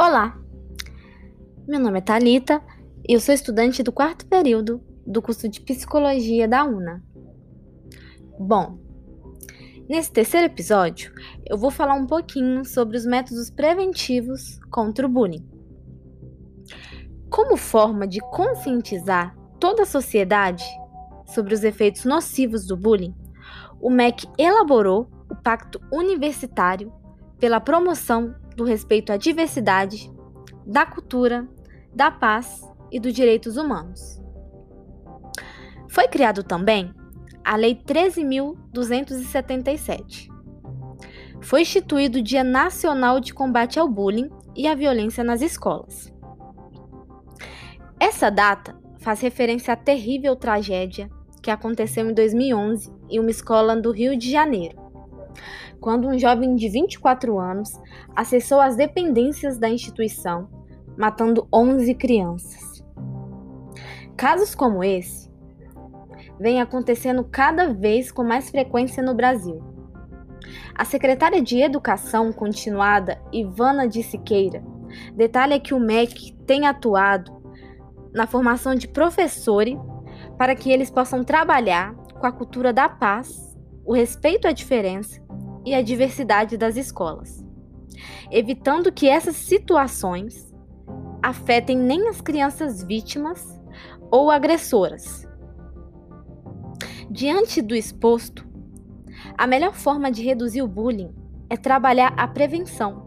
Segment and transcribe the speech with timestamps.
[0.00, 0.38] Olá,
[1.66, 2.62] meu nome é Talita
[3.08, 7.02] e eu sou estudante do quarto período do curso de Psicologia da UNA.
[8.38, 8.78] Bom,
[9.88, 11.12] nesse terceiro episódio
[11.44, 15.44] eu vou falar um pouquinho sobre os métodos preventivos contra o bullying.
[17.28, 20.64] Como forma de conscientizar toda a sociedade
[21.26, 23.16] sobre os efeitos nocivos do bullying,
[23.80, 26.92] o MEC elaborou o Pacto Universitário
[27.40, 30.12] pela Promoção do respeito à diversidade,
[30.66, 31.48] da cultura,
[31.94, 34.20] da paz e dos direitos humanos.
[35.88, 36.92] Foi criado também
[37.44, 40.26] a Lei 13.277.
[41.40, 46.12] Foi instituído o Dia Nacional de Combate ao Bullying e à Violência nas Escolas.
[48.00, 51.08] Essa data faz referência à terrível tragédia
[51.40, 54.76] que aconteceu em 2011 em uma escola do Rio de Janeiro,
[55.80, 57.70] quando um jovem de 24 anos
[58.14, 60.48] acessou as dependências da instituição,
[60.96, 62.82] matando 11 crianças.
[64.16, 65.28] Casos como esse
[66.40, 69.62] vêm acontecendo cada vez com mais frequência no Brasil.
[70.74, 74.62] A secretária de Educação Continuada, Ivana de Siqueira,
[75.14, 77.36] detalha que o MEC tem atuado
[78.12, 79.78] na formação de professores
[80.36, 85.27] para que eles possam trabalhar com a cultura da paz, o respeito à diferença
[85.68, 87.44] e a diversidade das escolas,
[88.30, 90.50] evitando que essas situações
[91.22, 93.60] afetem nem as crianças vítimas
[94.10, 95.28] ou agressoras.
[97.10, 98.48] Diante do exposto,
[99.36, 101.14] a melhor forma de reduzir o bullying
[101.50, 103.06] é trabalhar a prevenção.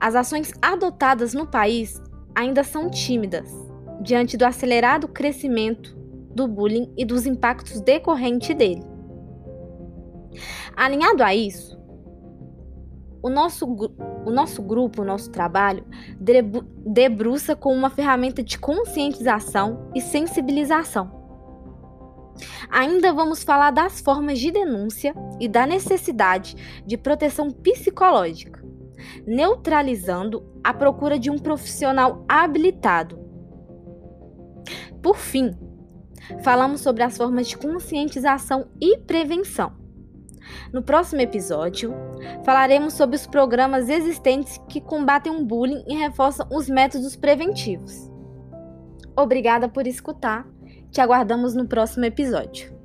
[0.00, 2.00] As ações adotadas no país
[2.34, 3.52] ainda são tímidas
[4.00, 5.94] diante do acelerado crescimento
[6.34, 8.97] do bullying e dos impactos decorrentes dele.
[10.76, 11.78] Alinhado a isso,
[13.22, 15.84] o nosso, o nosso grupo, o nosso trabalho,
[16.86, 21.18] debruça com uma ferramenta de conscientização e sensibilização.
[22.70, 28.64] Ainda vamos falar das formas de denúncia e da necessidade de proteção psicológica,
[29.26, 33.18] neutralizando a procura de um profissional habilitado.
[35.02, 35.56] Por fim,
[36.42, 39.72] falamos sobre as formas de conscientização e prevenção.
[40.72, 41.94] No próximo episódio,
[42.44, 48.10] falaremos sobre os programas existentes que combatem o bullying e reforçam os métodos preventivos.
[49.16, 50.46] Obrigada por escutar.
[50.90, 52.77] Te aguardamos no próximo episódio.